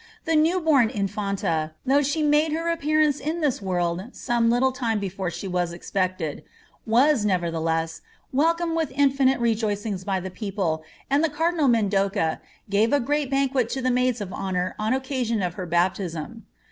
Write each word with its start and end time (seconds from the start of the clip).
The 0.25 0.35
new 0.35 0.59
born 0.59 0.89
infanta, 0.89 1.73
though 1.85 2.01
she 2.01 2.23
made 2.23 2.53
her 2.53 2.67
ap 2.69 2.81
pearance 2.81 3.19
in 3.19 3.41
this 3.41 3.61
world 3.61 4.01
some 4.13 4.49
little 4.49 4.71
time 4.71 4.97
before 4.99 5.29
she 5.29 5.47
was 5.47 5.71
expected, 5.71 6.43
was, 6.87 7.23
nevertheless, 7.23 8.01
welcomed 8.33 8.75
with 8.75 8.91
infinite 8.95 9.39
rejoicings 9.39 10.03
by 10.03 10.19
the 10.19 10.31
people, 10.31 10.81
and 11.07 11.23
the 11.23 11.29
cardinal 11.29 11.67
Mendoca 11.67 12.41
gave 12.67 12.91
a 12.91 12.99
great 12.99 13.29
banquet 13.29 13.69
to 13.69 13.81
the 13.83 13.91
maids 13.91 14.21
of 14.21 14.33
honour 14.33 14.73
on 14.79 14.91
occa 14.93 15.23
sion 15.23 15.43
of 15.43 15.53
her 15.53 15.67
baptism. 15.67 16.47